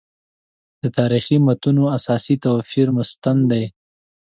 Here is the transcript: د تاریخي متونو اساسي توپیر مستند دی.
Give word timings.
د 0.81 0.83
تاریخي 0.97 1.37
متونو 1.45 1.83
اساسي 1.97 2.35
توپیر 2.43 2.87
مستند 2.97 3.41
دی. 3.51 3.63